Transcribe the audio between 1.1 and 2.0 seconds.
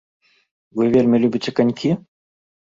любіце канькі?